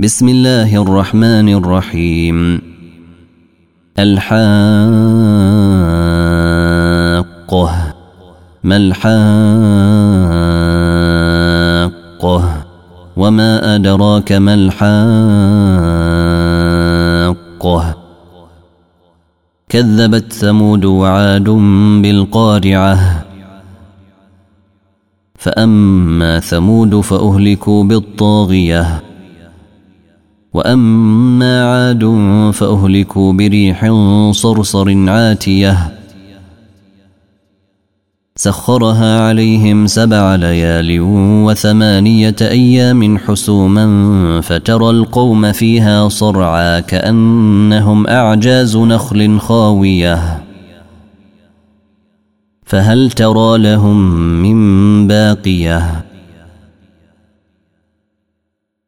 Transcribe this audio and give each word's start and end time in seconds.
بسم 0.00 0.28
الله 0.28 0.82
الرحمن 0.82 1.48
الرحيم. 1.48 2.62
الحاقة. 3.98 4.38
ما 8.64 8.76
الحاقة؟ 8.76 9.14
وما 13.16 13.74
أدراك 13.74 14.32
ما 14.32 14.54
الحاقة؟ 14.54 14.88
كذبت 19.68 20.32
ثمود 20.32 20.84
وعاد 20.84 21.48
بالقارعة. 22.02 23.24
فأما 25.38 26.40
ثمود 26.40 27.00
فأهلكوا 27.00 27.84
بالطاغية. 27.84 29.07
وأما 30.54 31.64
عاد 31.64 32.04
فأهلكوا 32.54 33.32
بريح 33.32 33.92
صرصر 34.30 35.08
عاتية. 35.08 35.94
سخرها 38.36 39.20
عليهم 39.20 39.86
سبع 39.86 40.34
ليال 40.34 41.00
وثمانية 41.46 42.36
أيام 42.40 43.18
حسوما 43.18 44.40
فترى 44.40 44.90
القوم 44.90 45.52
فيها 45.52 46.08
صرعا 46.08 46.80
كأنهم 46.80 48.06
أعجاز 48.06 48.76
نخل 48.76 49.40
خاوية. 49.40 50.42
فهل 52.64 53.10
ترى 53.10 53.58
لهم 53.58 54.14
من 54.42 55.06
باقية؟ 55.08 56.07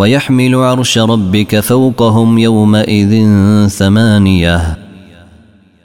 ويحمل 0.00 0.54
عرش 0.54 0.98
ربك 0.98 1.60
فوقهم 1.60 2.38
يومئذ 2.38 3.28
ثمانية. 3.68 4.78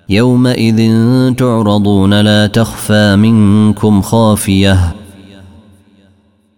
يومئذ 0.10 0.92
تعرضون 1.34 2.22
لا 2.22 2.48
تخفى 2.48 3.16
منكم 3.16 4.02
خافية. 4.02 4.96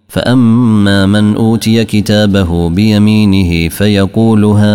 فأما 0.07 1.05
من 1.05 1.35
أوتي 1.35 1.85
كتابه 1.85 2.69
بيمينه 2.69 3.69
فيقول 3.69 4.45
هاؤم 4.45 4.69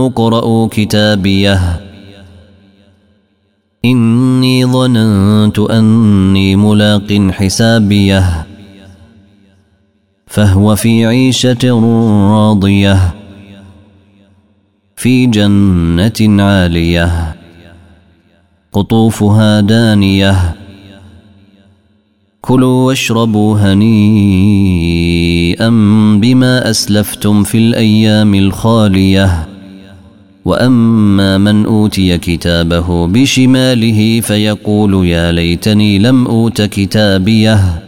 اقرءوا 0.00 0.68
كتابيه. 0.70 1.80
إني 3.84 4.66
ظننت 4.66 5.58
أني 5.58 6.56
ملاق 6.56 7.30
حسابيه. 7.30 8.46
فهو 10.38 10.76
في 10.76 11.06
عيشة 11.06 11.64
راضية 12.30 13.14
في 14.96 15.26
جنة 15.26 16.42
عالية 16.42 17.36
قطوفها 18.72 19.60
دانية. 19.60 20.54
كلوا 22.40 22.86
واشربوا 22.86 23.58
هنيئا 23.58 24.48
بما 26.20 26.70
أسلفتم 26.70 27.42
في 27.42 27.58
الأيام 27.58 28.34
الخالية. 28.34 29.48
وأما 30.44 31.38
من 31.38 31.66
أوتي 31.66 32.18
كتابه 32.18 33.06
بشماله 33.06 34.20
فيقول 34.20 35.06
يا 35.06 35.32
ليتني 35.32 35.98
لم 35.98 36.26
أوت 36.26 36.62
كتابيه. 36.62 37.87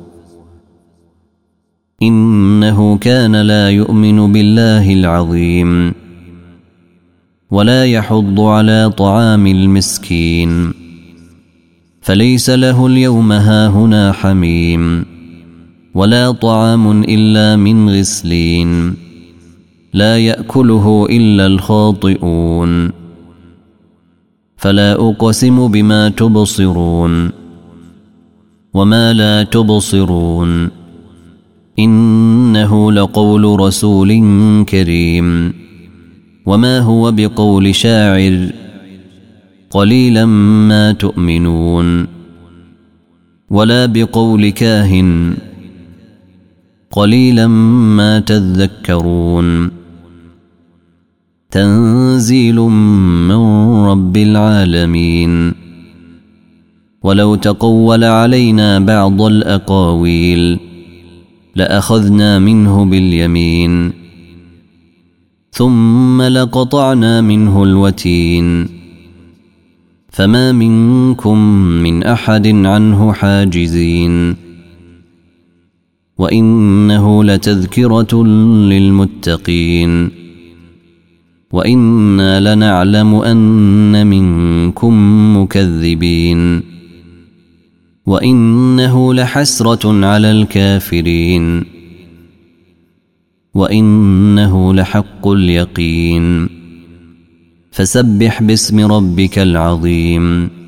إنه 2.01 2.97
كان 2.97 3.35
لا 3.35 3.69
يؤمن 3.69 4.33
بالله 4.33 4.93
العظيم 4.93 5.93
ولا 7.51 7.85
يحض 7.85 8.39
على 8.39 8.89
طعام 8.97 9.47
المسكين 9.47 10.73
فليس 12.01 12.49
له 12.49 12.87
اليوم 12.87 13.31
هاهنا 13.31 14.11
حميم 14.11 15.05
ولا 15.93 16.31
طعام 16.31 17.03
إلا 17.03 17.55
من 17.55 17.89
غسلين 17.89 18.95
لا 19.93 20.17
يأكله 20.17 21.07
إلا 21.09 21.45
الخاطئون 21.45 22.91
فلا 24.57 24.93
أقسم 24.93 25.67
بما 25.67 26.09
تبصرون 26.09 27.29
وما 28.73 29.13
لا 29.13 29.43
تبصرون 29.43 30.80
إنه 31.79 32.91
لقول 32.91 33.59
رسول 33.59 34.23
كريم. 34.69 35.53
وما 36.45 36.79
هو 36.79 37.11
بقول 37.11 37.75
شاعر؟ 37.75 38.49
قليلا 39.69 40.25
ما 40.25 40.91
تؤمنون. 40.91 42.07
ولا 43.49 43.85
بقول 43.85 44.49
كاهن. 44.49 45.33
قليلا 46.91 47.47
ما 47.47 48.19
تذكرون. 48.19 49.71
تنزيل 51.51 52.55
من 52.55 53.35
رب 53.85 54.17
العالمين. 54.17 55.53
ولو 57.03 57.35
تقول 57.35 58.03
علينا 58.03 58.79
بعض 58.79 59.21
الأقاويل. 59.21 60.70
لأخذنا 61.55 62.39
منه 62.39 62.85
باليمين. 62.85 63.91
ثم 65.51 66.21
لقطعنا 66.21 67.21
منه 67.21 67.63
الوتين. 67.63 68.67
فما 70.09 70.51
منكم 70.51 71.37
من 71.57 72.03
أحد 72.03 72.47
عنه 72.47 73.13
حاجزين. 73.13 74.35
وإنه 76.17 77.23
لتذكرة 77.23 78.23
للمتقين. 78.69 80.09
وإنا 81.51 82.55
لنعلم 82.55 83.15
أن 83.15 84.07
منكم 84.07 84.93
مكذبين. 85.37 86.70
وإنه 88.05 89.13
لحسرة 89.13 90.05
على 90.05 90.31
الكافرين. 90.31 91.65
وإنه 93.53 94.73
لحق 94.73 95.27
اليقين. 95.27 96.49
فسبح 97.71 98.43
باسم 98.43 98.91
ربك 98.91 99.39
العظيم. 99.39 100.60